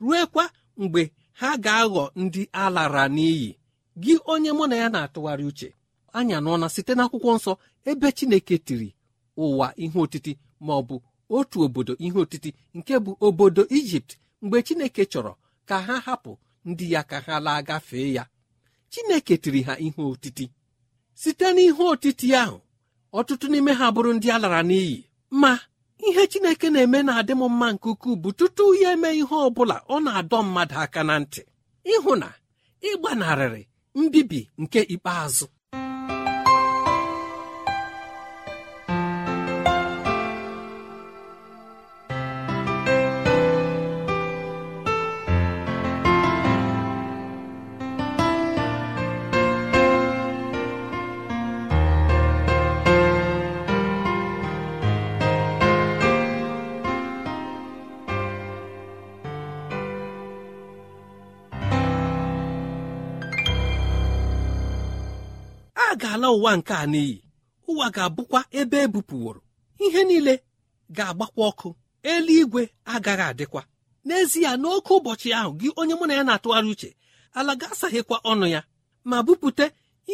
ruekwa 0.00 0.44
mgbe 0.80 1.02
ha 1.40 1.48
ga-aghọ 1.64 2.04
ndị 2.22 2.42
alara 2.62 3.04
n'iyi. 3.16 3.50
Gị 4.02 4.14
onye 4.32 4.50
mụ 4.56 4.64
na 4.70 4.76
ya 4.82 4.88
na-atụgharị 4.94 5.44
uche 5.50 5.68
anya 6.18 6.36
n'ọna 6.44 6.66
site 6.74 6.92
n'akwụkwọ 6.96 7.30
nsọ 7.36 7.52
ebe 7.90 8.08
chineke 8.16 8.56
tiri 8.66 8.88
ụwa 9.44 9.66
ihe 9.82 9.98
otiti 10.04 10.32
ma 10.66 10.72
ọ 10.74 10.82
bụ 10.88 10.96
otu 11.36 11.56
obodo 11.64 11.92
ihe 12.04 12.18
otiti 12.24 12.50
nke 12.76 12.94
bụ 13.04 13.12
obodo 13.26 13.62
ijipt 13.76 14.10
mgbe 14.42 14.58
chineke 14.66 15.02
chọrọ 15.12 15.32
ka 15.68 15.76
ha 15.86 15.94
hapụ 16.06 16.32
ndị 16.68 16.84
ya 16.94 17.02
ka 17.10 17.16
ha 17.26 17.34
laa 17.46 17.62
gafee 17.68 18.12
ya. 18.16 18.24
Chineke 18.92 19.34
tiri 19.42 19.60
ha 19.66 19.74
ihe 19.86 20.02
otiti. 20.12 20.44
Site 21.20 21.46
n'ihe 21.54 21.82
otiti 21.92 22.26
ahụ 22.42 22.58
ọtụtụ 23.18 23.46
n'ime 23.50 23.72
ha 23.78 23.86
bụrụ 23.94 24.10
ndị 24.16 24.28
a 24.34 24.38
lara 24.42 24.60
n'iyi 24.68 24.96
ma 25.40 25.50
ihe 25.98 26.26
chineke 26.26 26.70
na-eme 26.70 27.02
na-adị 27.02 27.32
m 27.34 27.42
mma 27.48 27.72
nke 27.72 27.88
ukwuu 27.88 28.16
bụ 28.22 28.32
tutu 28.38 28.74
ya 28.82 28.92
eme 28.92 29.08
ihe 29.20 29.34
ọ 29.46 29.50
bụla 29.56 29.76
ọ 29.88 29.96
na-adọ 30.04 30.38
mmadụ 30.42 30.74
aka 30.84 31.00
na 31.08 31.14
ntị. 31.22 31.42
Ịhụ 31.92 32.12
na 32.22 32.28
ịgbanarịrị 32.88 33.62
mbibi 33.94 34.40
nke 34.58 34.80
ikpeazụ. 34.94 35.46
A 66.24 66.26
ga-ala 66.26 66.36
ụwa 66.36 66.52
nke 66.58 66.72
a 66.74 66.86
n'iyi. 66.92 67.16
Ụwa 67.70 67.86
ga-abụkwa 67.94 68.40
ebe 68.60 68.76
ebupụworo 68.86 69.40
ihe 69.84 70.00
niile 70.08 70.34
ga-agbakwa 70.96 71.44
ọkụ. 71.50 71.68
Eluigwe 72.12 72.62
agaghị 72.94 73.22
adịkwa. 73.30 73.62
N'ezie 74.06 74.50
n'oke 74.60 74.92
ụbọchị 74.98 75.28
ahụ 75.38 75.50
gị 75.60 75.68
onye 75.80 75.94
mụ 75.98 76.04
na 76.08 76.14
ya 76.18 76.24
na-atụgharị 76.28 76.68
uche 76.74 76.90
ala 77.38 77.52
ga-asaghịkwa 77.60 78.16
ọnụ 78.30 78.46
ya 78.54 78.60
ma 79.08 79.16
bupụta 79.26 79.66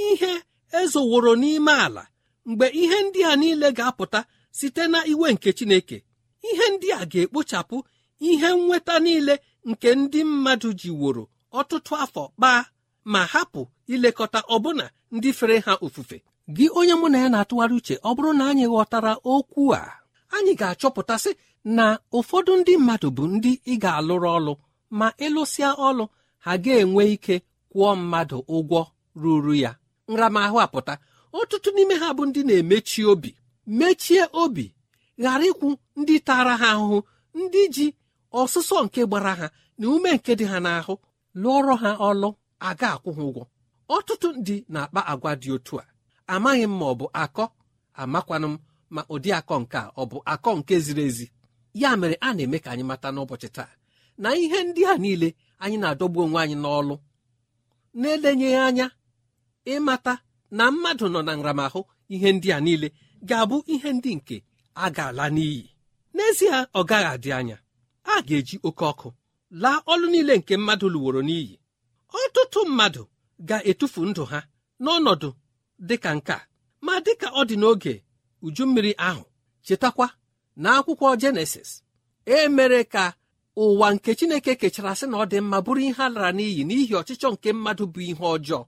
ihe 0.05 0.33
ezoworo 0.79 1.33
n'ime 1.40 1.73
ala 1.87 2.03
mgbe 2.49 2.66
ihe 2.83 2.96
ndị 3.07 3.20
a 3.25 3.37
niile 3.40 3.68
ga-apụta 3.79 4.20
site 4.59 4.83
na 4.92 4.99
iwe 5.12 5.27
nke 5.35 5.49
Chineke. 5.59 5.99
Ihe 6.49 6.64
ndị 6.75 6.88
a 6.92 7.07
ga-ekpochapụ 7.11 7.77
ihe 8.29 8.49
nnweta 8.57 8.94
niile 9.05 9.35
nke 9.68 9.88
ndị 10.01 10.20
mmadụ 10.31 10.68
ji 10.81 10.90
woro 11.01 11.25
ọtụtụ 11.59 11.92
afọ 12.05 12.23
kpaa 12.37 12.61
ma 13.12 13.20
hapụ 13.33 13.61
ilekọta 13.94 14.38
ọbụna 14.55 14.85
ndị 15.14 15.31
fere 15.38 15.57
ha 15.66 15.72
ofufe. 15.87 16.16
Gị 16.57 16.66
onye 16.79 16.94
mụ 17.00 17.07
na 17.12 17.18
ya 17.22 17.29
na-atụgharị 17.33 17.74
uche 17.81 17.94
ọ 18.09 18.11
bụrụ 18.16 18.31
na 18.38 18.44
anyị 18.50 18.64
ghọtara 18.72 19.12
okwu 19.33 19.62
a 19.81 19.83
anyị 20.37 20.53
ga-achọpụtasị 20.61 21.31
na 21.76 21.85
ụfọdụ 22.18 22.53
ndị 22.61 22.72
mmadụ 22.81 23.09
bụ 23.16 23.22
ndị 23.35 23.50
ị 23.72 23.74
ga-alụrụ 23.83 24.29
ọlụ 24.38 24.53
ma 24.98 25.07
ịlụsịa 25.26 25.70
ọlụ 25.88 26.05
ha 26.44 26.53
ga-enwe 26.64 27.03
ike 27.14 27.35
kwụọ 27.72 27.90
mmadụ 28.00 28.38
ụgwọ 28.57 28.81
ruru 29.22 29.55
ya. 29.64 29.70
Nramahụ 30.12 30.57
apụta 30.64 30.94
ọtụtụ 31.38 31.68
n'ime 31.74 31.94
ha 32.03 32.09
bụ 32.16 32.22
ndị 32.29 32.40
na-emechi 32.48 33.00
obi. 33.12 33.31
Mechie 33.79 34.22
obi 34.42 34.64
ghara 35.22 35.44
ịkwụ 35.50 35.68
ndị 36.00 36.14
tara 36.26 36.55
ha 36.61 36.68
ahụhụ 36.74 36.98
ndị 37.40 37.61
ji 37.74 37.87
ọsụsọ 38.40 38.76
nke 38.85 39.00
gbara 39.09 39.33
ha 39.40 39.46
na 39.79 39.85
ume 39.94 40.11
nke 40.16 40.33
dị 40.38 40.44
ha 40.53 40.59
n'ahụ 40.64 40.94
lụọrọ 41.42 41.74
ha 41.83 41.90
ọlụ 42.09 42.29
aga 42.68 42.88
akwụ 42.94 43.11
ha 43.16 43.22
ụgwọ. 43.31 43.44
Ọtụtụ 43.96 44.29
ndị 44.38 44.55
na-akpa 44.72 45.00
agwa 45.12 45.31
dị 45.42 45.48
otu 45.57 45.74
a. 45.83 45.85
Amaghị 46.33 46.64
m 46.70 46.74
ma 46.79 46.85
ọ 46.92 46.94
bụ 47.00 47.07
akọ 47.22 47.44
amakwanụ 48.00 48.48
m 48.53 48.57
ma 48.94 49.00
ụdị 49.14 49.31
akọ 49.38 49.55
nke 49.62 49.79
a 49.87 49.88
ọ 50.00 50.03
bụ 50.11 50.16
akọ 50.33 50.50
nke 50.59 50.74
ziri 50.85 51.03
ezi. 51.09 51.26
Ya 51.81 51.90
mere 52.00 52.16
a 52.20 52.29
na-eme 52.37 52.59
ka 52.64 52.68
anyị 52.72 52.85
mata 52.90 53.09
n'ụbọchị 53.14 53.48
taa 53.57 53.72
na 54.22 54.29
ihe 54.42 54.59
ndị 54.68 54.83
a 54.92 54.94
niile 55.03 55.29
anyị 55.62 55.76
na-adọgbu 55.83 56.18
onwe 56.24 56.38
anyị 56.44 56.57
n'ọlụ. 56.62 56.94
Na-elenyeghị 58.00 58.57
anya 58.66 58.87
ịmata 59.72 60.12
na 60.57 60.64
mmadụ 60.72 61.05
nọ 61.12 61.20
na 61.26 61.33
nramahụ 61.38 61.81
ihe 62.14 62.29
ndị 62.37 62.48
a 62.57 62.59
niile 62.66 62.88
ga-abụ 63.29 63.57
ihe 63.74 63.88
ndị 63.96 64.11
nke 64.18 64.37
a 64.74 64.85
ga-ala 64.96 65.24
n'iyi. 65.37 65.62
N'ezie 66.14 66.57
ọ 66.79 66.81
gaghị 66.88 67.09
adị 67.14 67.31
anya. 67.38 67.57
A 68.12 68.14
ga-eji 68.26 68.57
oke 68.68 68.85
ọkụ 68.92 69.09
laa 69.62 69.79
ọlụ 69.92 70.07
niile 70.12 70.35
nke 70.40 70.55
mmadụ 70.61 70.87
lụworo 70.94 71.20
n'iyi. 71.29 71.55
Ọtụtụ 72.20 72.61
mmadụ 72.68 73.03
ga-etufu 73.48 74.00
ndụ 74.11 74.22
ha 74.31 74.40
n'ọnọdụ 74.85 75.29
dịka 75.88 76.11
nke 76.16 76.33
a. 76.33 76.40
Ma 76.85 76.94
dịka 77.05 77.29
ọ 77.40 77.42
dị 77.48 77.57
n'oge 77.62 77.94
uju 78.46 78.62
mmiri 78.66 78.92
ahụ 79.09 79.22
chetakwa 79.66 80.07
na 80.62 80.68
akwụkwọ 80.79 81.09
jenesis 81.20 81.70
e 82.35 82.48
mere 82.57 82.81
ka 82.92 83.05
ụwa 83.62 83.87
nke 83.94 84.11
chineke 84.18 84.53
kechara 84.61 84.92
sị 84.98 85.07
na 85.11 85.16
ọ 85.22 85.24
dị 85.31 85.38
mma 85.44 85.59
bụrụ 85.64 85.81
ihe 85.88 86.03
a 86.05 86.09
lara 86.14 86.31
n'iyi 86.37 86.62
n'ihi 86.68 86.94
ọchịchọ 87.00 87.29
nke 87.35 87.48
mmadụ 87.57 87.85
bụ 87.92 88.00
ihe 88.11 88.24
ọjọọ. 88.35 88.61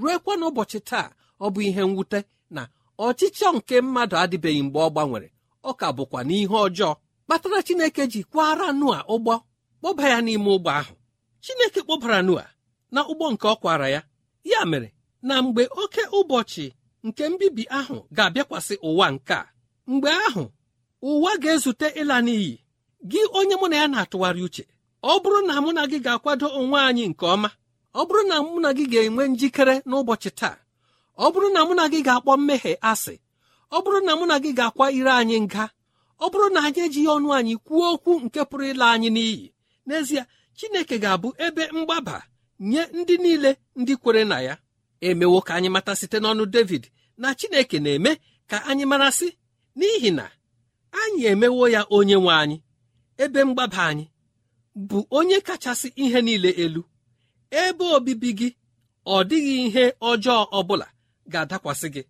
Ruekwa 0.00 0.32
n'ụbọchị 0.38 0.78
taa 0.88 1.06
ọ 1.44 1.46
bụ 1.54 1.60
ihe 1.68 1.82
mwute 1.90 2.18
na 2.54 2.62
ọchịchọ 3.06 3.48
nke 3.56 3.74
mmadụ 3.84 4.14
adịbeghị 4.22 4.60
mgbe 4.66 4.78
ọ 4.86 4.90
gbanwere. 4.92 5.28
Ọ 5.68 5.70
ka 5.80 5.86
bụkwa 5.96 6.20
n'ihe 6.28 6.56
ọjọọ 6.66 6.92
kpatara 7.26 7.58
chineke 7.66 8.02
ji 8.12 8.20
kwara 8.32 8.68
nua 8.80 8.98
ụgbọ 9.14 9.34
kpọba 9.80 10.04
ya 10.12 10.18
n'ime 10.24 10.48
ụgbọ 10.56 10.70
ahụ. 10.80 10.94
Chineke 11.44 11.80
kpọbara 11.86 12.18
nua 12.28 12.44
na 12.94 13.00
ụgbọ 13.10 13.24
nke 13.32 13.46
ọ 13.48 13.56
kwara 13.62 13.88
ya. 13.94 14.00
Ya 14.50 14.60
mere 14.70 14.88
na 15.22 15.34
mgbe 15.42 15.62
oke 15.82 16.02
ụbọchị 16.18 16.66
nke 17.06 17.24
mbibi 17.32 17.64
ahụ 17.78 17.96
ga-abịakwasị 18.16 18.74
ụwa 18.88 19.06
nke 19.14 19.32
a 19.34 19.44
mgbe 19.90 20.10
ahụ 20.26 20.44
ụwa 21.10 21.32
ga-ezute 21.42 21.88
ịla 22.00 22.16
n'iyi. 22.26 22.52
Gị 23.10 23.20
onye 23.38 23.54
mụ 23.60 23.66
na 23.70 23.76
ya 23.80 23.86
na-atụgharị 23.92 24.42
uche 24.46 24.64
ọ 25.02 25.12
bụrụ 25.22 25.38
na 25.48 25.54
mụ 25.64 25.70
na 25.76 25.82
gị 25.90 25.98
ga-akwado 26.04 26.46
onwe 26.58 26.78
anyị 26.88 27.04
nke 27.10 27.24
ọma 27.34 27.48
ọ 27.94 28.00
bụrụ 28.08 28.22
na 28.30 28.36
mụ 28.44 28.54
na 28.64 28.70
gị 28.76 28.84
ga-enwe 28.92 29.22
njikere 29.32 29.74
n'ụbọchị 29.88 30.30
taa 30.40 30.56
ọ 31.24 31.26
bụrụ 31.32 31.48
na 31.54 31.60
mụ 31.66 31.72
na 31.78 31.84
gị 31.92 31.98
ga-akpọ 32.06 32.32
mmehie 32.38 32.72
asị 32.90 33.14
ọ 33.76 33.78
bụrụ 33.84 33.98
na 34.06 34.12
mụ 34.18 34.24
na 34.30 34.36
gị 34.42 34.50
ga-akwa 34.58 34.86
ire 34.98 35.12
anyị 35.20 35.36
nga 35.46 35.64
ọ 36.24 36.26
bụrụ 36.32 36.46
na 36.54 36.60
anyị 36.66 36.80
ejighị 36.86 37.08
ọnụ 37.16 37.28
anyị 37.38 37.54
kwuo 37.66 37.84
okwu 37.94 38.12
nke 38.24 38.40
pụrụ 38.50 38.64
ịla 38.72 38.86
anyị 38.94 39.08
n'iyi. 39.16 39.46
N'ezie 39.86 40.22
Chineke 40.56 40.96
ga-abụ 41.02 41.28
ebe 41.46 41.64
mgbaba 41.76 42.16
nye 42.60 42.82
ndị 42.92 43.14
niile 43.18 43.50
ndị 43.76 43.96
kwere 43.96 44.24
na 44.24 44.40
ya. 44.40 44.54
Emewo 45.00 45.40
ka 45.46 45.54
anyị 45.54 45.68
mata 45.74 45.92
site 45.96 46.18
n'ọnụ 46.22 46.44
David 46.54 46.84
na 47.20 47.28
Chineke 47.38 47.78
na-eme 47.84 48.12
ka 48.50 48.56
anyị 48.70 48.84
marasị 48.90 49.28
n'ihi 49.78 50.10
na 50.18 50.24
anyị 51.00 51.22
emewo 51.32 51.64
ya 51.74 51.80
onye 51.96 52.14
nwe 52.22 52.32
anyị 52.42 52.58
ebe 53.22 53.40
mgbaba 53.48 53.80
anyị 53.90 54.06
bụ 54.88 54.98
onye 55.18 55.38
kachasị 55.46 55.88
ihe 56.02 56.20
niile 56.22 56.50
elu. 56.64 56.82
Ebe 57.62 57.84
obibi 57.96 58.30
gị 58.38 58.48
ọ 59.06 59.16
dịghị 59.28 59.54
ihe 59.66 59.84
ọjọọ 60.10 60.40
ọbụla 60.58 60.86
ga-adakwasị 61.32 61.88
gị. 61.94 62.02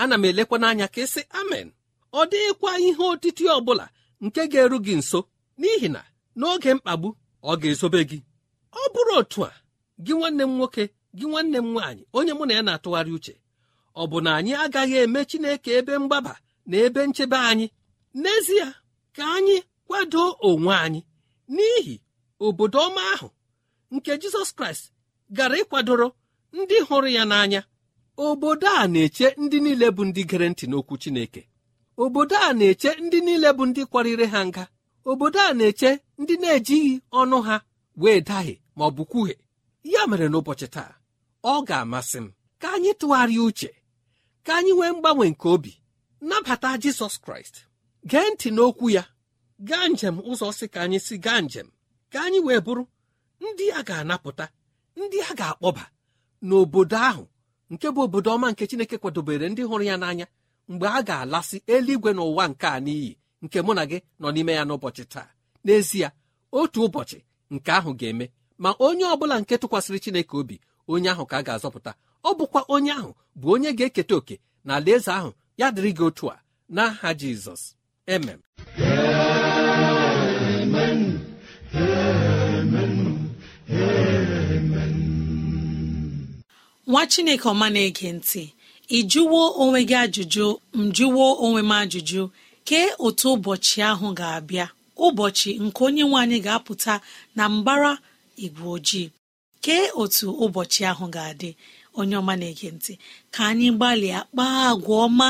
Ana 0.00 0.14
m 0.18 0.24
elekwa 0.28 0.56
n'anya 0.60 0.86
ka 0.94 1.00
ịsị 1.04 1.20
amen. 1.40 1.68
Ọ 2.12 2.20
dịghịkwa 2.30 2.70
ihe 2.86 3.02
otiti 3.12 3.44
ọbụla 3.56 3.84
nke 4.24 4.40
ga-eru 4.52 4.78
gị 4.86 4.94
nso 5.00 5.18
n'ihi 5.60 5.88
na 5.94 6.00
n'oge 6.38 6.70
mkpagbu 6.76 7.08
ọ 7.42 7.52
ga-ezobe 7.60 8.00
gị. 8.10 8.18
Ọ 8.72 8.80
bụrụ 8.94 9.14
otu 9.20 9.40
a 9.44 9.50
gị 10.04 10.12
nwanne 10.18 10.44
m 10.46 10.52
nwoke 10.58 10.84
gị 11.18 11.24
nwanne 11.30 11.58
m 11.58 11.68
nwaanyị 11.72 12.02
onye 12.16 12.32
mụ 12.38 12.44
na 12.48 12.54
ya 12.56 12.62
na-atụgharị 12.66 13.12
uche 13.16 13.34
ọ 13.96 14.02
bụ 14.10 14.18
na 14.24 14.30
anyị 14.38 14.52
agaghị 14.64 14.96
eme 15.04 15.20
Chineke 15.30 15.70
ebe 15.78 15.92
mgbaba 16.02 16.32
na 16.68 16.76
ebe 16.86 17.00
nchebe 17.08 17.36
anyị? 17.50 17.66
N'ezie 18.22 18.66
ka 19.16 19.24
anyị 19.36 19.56
kwado 19.86 20.22
onwe 20.48 20.74
anyị 20.84 21.00
n'ihi 21.54 21.94
obodo 22.44 22.78
ọma 22.86 23.00
ahụ 23.14 23.28
nke 23.94 24.10
Jizọs 24.20 24.50
Kraịst 24.56 24.84
gara 25.36 25.56
ịkwadoro 25.62 26.08
ndị 26.56 26.76
hụrụ 26.88 27.08
ya 27.16 27.24
n'anya. 27.30 27.60
Obodo 28.26 28.66
a 28.80 28.84
na-eche 28.92 29.26
ndị 29.42 29.56
niile 29.64 29.86
bụ 29.96 30.02
ndị 30.08 30.22
gere 30.30 30.46
ntị 30.50 30.64
n'okwu 30.70 30.94
Chineke. 31.02 31.42
Obodo 32.02 32.36
a 32.36 32.52
na-eche 32.58 32.90
ndị 33.04 33.18
niile 33.26 33.48
bụ 33.56 33.62
ndị 33.68 33.82
kwarịrị 33.90 34.26
ha 34.32 34.40
nga. 34.48 34.64
Obodo 35.10 35.38
a 35.40 35.50
na-eche 35.58 35.90
ndị 36.20 36.34
na-ejighị 36.42 36.92
ọnụ 37.20 37.36
ha 37.46 37.56
wee 38.00 38.20
dahie 38.28 38.54
ma 38.76 38.82
ọ 38.86 38.90
bụ 38.96 39.02
kwuhie. 39.10 39.36
Ya 39.92 40.02
mere 40.10 40.26
n'ụbọchị 40.32 40.66
taa 40.74 40.92
ọ 41.52 41.54
ga-amasị 41.68 42.18
m 42.24 42.26
ka 42.60 42.68
anyị 42.74 42.90
tụgharịa 43.00 43.42
uche 43.48 43.70
ka 44.46 44.52
anyị 44.58 44.72
nwee 44.76 44.92
mgbanwe 44.94 45.26
nke 45.32 45.46
obi 45.54 45.72
nabata 46.28 46.70
Jizọs 46.82 47.14
Kraịst. 47.24 47.56
Gee 48.10 48.26
ntị 48.32 48.48
n'okwu 48.56 48.86
ya 48.96 49.02
gaa 49.68 49.86
njem 49.92 50.16
ụzọ 50.30 50.46
si 50.58 50.66
ka 50.72 50.78
anyị 50.84 50.98
si 51.06 51.14
gaa 51.24 51.40
njem 51.46 51.68
ka 52.12 52.18
anyị 52.26 52.38
wee 52.46 52.60
bụrụ 52.66 52.84
ndị 53.44 53.64
a 53.78 53.80
ga-anapụta 53.88 54.46
ndị 55.00 55.18
a 55.30 55.32
ga-akpọba 55.38 55.84
n'obodo 56.46 56.96
ahụ 57.10 57.24
nke 57.72 57.86
bụ 57.94 58.00
obodo 58.06 58.28
ọma 58.36 58.48
nke 58.52 58.64
Chineke 58.70 58.96
kwadobere 59.02 59.46
ndị 59.50 59.62
hụrụ 59.68 59.84
ya 59.90 59.96
n'anya 60.00 60.26
mgbe 60.70 60.86
a 60.88 61.00
ga-alasị 61.08 61.56
eluigwe 61.74 62.10
n'ụwa 62.16 62.44
nke 62.50 62.66
a 62.66 62.78
n'iyi 62.84 63.10
nke 63.44 63.58
mụ 63.66 63.72
na 63.76 63.82
gị 63.90 63.98
nọ 64.20 64.28
n'ime 64.34 64.52
ya 64.58 64.62
n'ụbọchị 64.68 65.04
taa. 65.12 65.28
N'ezie 65.64 66.08
otu 66.58 66.78
ụbọchị 66.86 67.18
nke 67.54 67.70
ahụ 67.78 67.90
ga-eme. 68.00 68.26
Ma 68.62 68.70
onye 68.86 69.04
ọ 69.04 69.14
bụla 69.20 69.36
nke 69.40 69.54
tụkwasịrị 69.60 69.98
Chineke 70.04 70.34
obi 70.40 70.56
onye 70.92 71.08
ahụ 71.12 71.24
ka 71.30 71.36
a 71.38 71.42
ga-azọpụta. 71.46 71.90
Ọ 72.24 72.30
bụkwa 72.38 72.60
onye 72.74 72.92
ahụ 73.00 73.10
bụ 73.40 73.46
onye 73.54 73.70
ga-eketa 73.78 74.14
oke 74.18 74.36
na 74.66 74.72
alaeze 74.78 75.12
ahụ. 75.18 75.30
Ya 75.60 75.66
dịrị 75.74 75.90
gị 75.98 76.04
otu 76.08 76.24
a 76.34 76.36
n'aha 76.74 77.08
Jizọs. 77.20 77.62
Emem 78.14 78.40
nwa 86.86 87.02
chineke 87.10 87.46
ọma 87.52 87.66
na-ege 87.74 88.08
ntị 88.16 88.42
ị 88.96 88.98
jụwo 89.10 89.40
onwe 89.62 89.80
gị 89.88 89.96
ajụjụ 90.04 90.46
m 90.78 90.82
jụwo 90.96 91.24
onwe 91.44 91.60
m 91.62 91.72
ajụjụ 91.80 92.22
kee 92.68 92.88
otu 93.06 93.26
ụbọchị 93.34 93.78
ahụ 93.90 94.06
ga-abịa. 94.18 94.66
Ụbọchị 95.06 95.50
nke 95.64 95.80
onye 95.86 96.02
nwe 96.08 96.18
anyị 96.22 96.38
ga-apụta 96.46 96.94
na 97.36 97.44
mbara 97.54 97.92
igwe 98.44 98.66
ojii. 98.76 99.06
Kee 99.64 99.84
otu 100.00 100.26
ụbọchị 100.44 100.82
ahụ 100.90 101.04
ga-adị? 101.14 101.50
Onye 101.98 102.16
ọma 102.20 102.34
na-ege 102.40 102.68
ntị. 102.76 102.92
Ka 103.34 103.40
anyị 103.50 103.68
gbalịa 103.76 104.20
kpaa 104.30 104.58
agwa 104.70 104.96
ọma. 105.06 105.28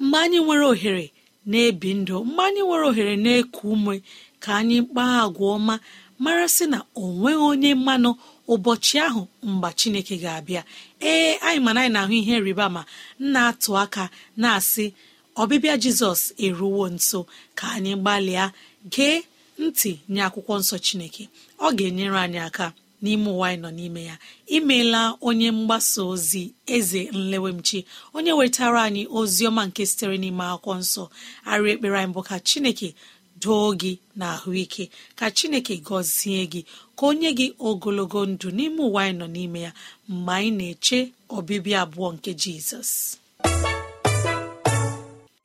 Mgbe 0.00 0.18
anyị 0.24 0.38
nwere 0.44 0.64
ohere 0.72 1.06
na-ebi 1.50 1.90
ndụ 2.00 2.16
mgbe 2.28 2.42
anyị 2.48 2.60
nwere 2.66 2.84
ohere 2.90 3.14
na-eku 3.24 3.64
ume 3.74 3.94
ka 4.42 4.50
anyị 4.60 4.78
kpaa 4.90 5.14
agwa 5.24 5.46
ọma. 5.56 5.74
Mara 6.24 6.46
sị 6.54 6.64
na 6.72 6.78
o 6.94 7.02
nweghị 7.18 7.42
onye 7.50 7.70
mmanụ 7.78 8.10
ụbọchị 8.52 8.96
ahụ 9.06 9.22
mgbe 9.50 9.68
chineke 9.78 10.14
ga-abịa. 10.22 10.62
Ee 11.10 11.30
anyị 11.46 11.60
mana 11.64 11.80
anyị 11.82 11.92
na-ahụ 11.94 12.12
ihe 12.20 12.34
rịba 12.46 12.66
ma 12.74 12.82
na-atụ 13.32 13.70
aka 13.82 14.04
na-asị 14.40 14.84
ọbịbịa 15.40 15.74
jizọs 15.82 16.20
eruwo 16.44 16.84
nso. 16.94 17.20
Ka 17.58 17.64
anyị 17.76 17.92
gbalịa 18.02 18.44
gee 18.92 19.16
ntị 19.64 19.92
nye 20.12 20.20
akwụkwọ 20.26 20.54
nsọ 20.60 20.76
chineke. 20.86 21.24
Ọ 21.58 21.66
ga-enyere 21.76 22.18
anyị 22.24 22.38
aka 22.48 22.66
n'ime 23.02 23.28
ụwa 23.34 23.46
anyị 23.48 23.60
nọ 23.62 23.70
n'ime 23.78 24.02
ya. 24.10 24.16
Imeela 24.56 25.02
onye 25.20 25.48
mgbasa 25.58 26.00
ozi 26.12 26.42
eze 26.66 27.00
nlewemchi 27.12 27.78
onye 28.16 28.32
wetara 28.38 28.80
anyị 28.88 29.02
ozi 29.18 29.42
ọma 29.48 29.62
nke 29.68 29.82
sitere 29.90 30.16
n'ime 30.22 30.44
akwụkwọ 30.52 30.74
nsọ. 30.82 31.02
Arị 31.50 31.68
ekpere 31.74 31.96
anyị 32.00 32.12
bụ 32.14 32.22
ka 32.28 32.36
chineke 32.48 32.88
doo 33.42 33.68
gị 33.80 33.92
na 34.18 34.26
ahụike 34.36 34.84
ka 35.18 35.26
chineke 35.36 35.74
gọzie 35.86 36.42
gị 36.52 36.60
ka 36.98 37.02
onye 37.10 37.30
gị 37.38 37.46
ogologo 37.68 38.20
ndụ 38.30 38.48
n'ime 38.56 38.80
ụwa 38.88 39.00
anyị 39.04 39.16
nọ 39.20 39.26
n'ime 39.34 39.60
ya. 39.66 39.72
Mgbe 40.08 40.32
anyị 40.38 40.50
na-eche 40.58 40.98
ọbịbịa 41.36 41.78
abụọ 41.84 42.08
nke 42.14 42.30
jizọs. 42.40 42.90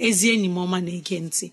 Ezi 0.06 0.26
enyi 0.34 0.48
m 0.50 0.58
ọma 0.64 0.78
na-ege 0.86 1.18
ntị. 1.28 1.48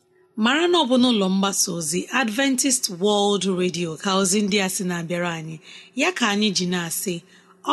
Mara 0.45 0.65
na 0.71 0.79
ọ 0.83 0.85
bụ 0.91 0.97
n'ụlọ 1.03 1.27
mgbasa 1.35 1.69
ozi 1.79 2.01
adventist 2.21 2.85
world 3.03 3.45
radio 3.61 3.91
ka 4.03 4.11
ozi 4.21 4.39
ndị 4.47 4.57
a 4.67 4.69
sị 4.75 4.83
na-abịara 4.89 5.31
anyị. 5.39 5.57
Ya 6.01 6.09
ka 6.19 6.25
anyị 6.33 6.49
ji 6.57 6.67
na-asị 6.73 7.15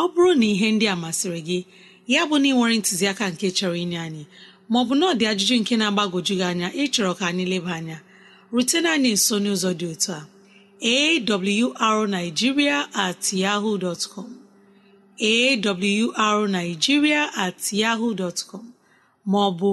ọ 0.00 0.02
bụrụ 0.12 0.32
na 0.40 0.46
ihe 0.52 0.68
ndị 0.74 0.86
a 0.92 0.96
masịrị 1.02 1.40
gị 1.48 1.58
ya 2.12 2.20
bụ 2.28 2.34
na 2.42 2.46
ị 2.50 2.54
nwere 2.56 2.74
ntụziaka 2.80 3.24
nke 3.32 3.46
chọrọ 3.56 3.76
inye 3.84 3.98
anyị 4.06 4.22
maọbụ 4.72 4.92
na 4.98 5.04
ọ 5.10 5.12
ajụjụ 5.30 5.54
nke 5.62 5.74
na-agbagwoju 5.80 6.34
gị 6.40 6.44
anya 6.50 6.68
ịchọrọ 6.82 7.12
ka 7.18 7.24
anyị 7.30 7.44
leba 7.52 7.72
anya 7.78 7.98
rutena 8.54 8.88
anyị 8.96 9.10
nso 9.16 9.34
n'ụzọ 9.42 9.70
dị 9.80 9.86
otu 9.92 10.10
a 10.18 10.20
awrnigeria 11.86 12.78
at 13.06 13.22
yahoo 13.42 13.74
dot 13.84 14.02
com 14.12 14.30
awrnigeria 16.26 17.22
at 17.44 17.60
yahoo 17.80 18.12
dot 18.20 18.38
com 18.50 18.64
maọbụ 19.32 19.70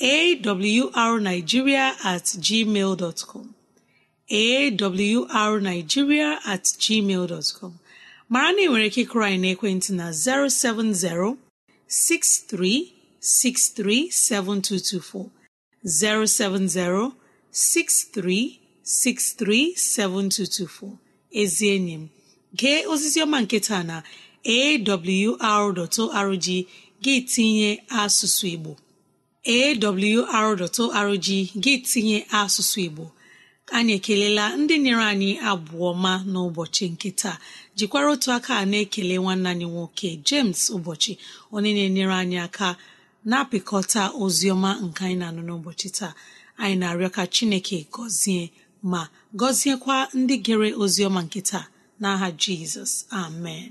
awrnigeria 0.00 1.94
at 2.04 2.24
gmail 2.24 2.96
dot 2.96 3.24
com. 3.26 3.54
Awrnigeria 4.30 6.38
at 6.46 6.64
gmail 6.64 7.26
dot 7.28 7.52
com. 7.60 7.78
Mara 8.28 8.52
na 8.52 8.62
ị 8.62 8.66
nwere 8.68 8.86
ike 8.86 9.00
ịkụrụ 9.04 9.24
anyị 9.26 9.38
n'ekwentị 9.42 9.92
na 9.98 10.06
070 10.12 11.36
6363 11.88 14.10
7224 14.10 15.30
070 15.84 17.12
6363 17.52 19.74
7224 19.76 20.96
ezi 21.40 21.66
enyi 21.74 21.94
m 21.94 22.04
gee 22.58 22.80
ozizi 22.92 23.18
ọma 23.24 23.38
nke 23.44 23.58
taa 23.66 23.82
na 23.90 23.96
awr.org 24.56 26.46
gị 27.04 27.14
tinye 27.32 27.70
asụsụ 28.02 28.44
Igbo. 28.54 28.72
awr.org 29.48 31.26
gị 31.62 31.74
tinye 31.88 32.18
asụsụ 32.40 32.78
Igbo. 32.86 33.04
Anyị 33.76 33.92
ekelela 33.98 34.44
ndị 34.60 34.74
nyere 34.84 35.04
anyị 35.12 35.30
abụọ 35.50 35.88
ma 36.02 36.12
n'ụbọchị 36.32 36.84
nke 36.92 37.08
taa. 37.20 37.36
Jikwara 37.76 38.08
otu 38.14 38.28
aka 38.36 38.54
na-ekele 38.70 39.14
nwanne 39.22 39.48
anyị 39.52 39.66
nwoke 39.72 40.08
James 40.28 40.60
ụbọchị 40.76 41.12
onye 41.54 41.70
na-enyere 41.76 42.14
anyị 42.22 42.38
aka 42.46 42.68
na-apịkọta 43.28 44.02
ozi 44.22 44.46
ọma 44.54 44.70
nke 44.84 45.00
anyị 45.04 45.16
na-anụ 45.20 45.40
n'ụbọchị 45.46 45.88
taa. 45.98 46.12
Anyị 46.62 46.76
na-arịọ 46.80 47.08
ka 47.16 47.22
Chineke 47.34 47.78
gọzie 47.94 48.42
ma 48.90 49.00
gọziekwa 49.40 49.96
ndị 50.18 50.34
gere 50.44 50.68
ozi 50.82 51.00
ọma 51.08 51.20
nke 51.26 51.40
taa. 51.50 51.64
N'aha 52.00 52.28
Jizọs 52.42 52.92
amen. 53.22 53.70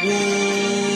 gboo 0.00 0.91